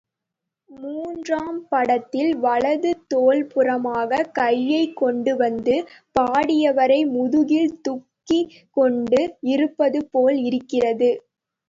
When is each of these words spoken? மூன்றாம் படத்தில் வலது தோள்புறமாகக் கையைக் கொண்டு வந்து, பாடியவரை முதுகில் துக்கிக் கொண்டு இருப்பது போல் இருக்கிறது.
மூன்றாம் 0.69 1.59
படத்தில் 1.67 2.31
வலது 2.37 2.91
தோள்புறமாகக் 3.07 4.31
கையைக் 4.31 4.97
கொண்டு 4.97 5.35
வந்து, 5.35 5.75
பாடியவரை 6.15 6.99
முதுகில் 7.11 7.81
துக்கிக் 7.81 8.49
கொண்டு 8.77 9.21
இருப்பது 9.49 10.01
போல் 10.11 10.39
இருக்கிறது. 10.49 11.11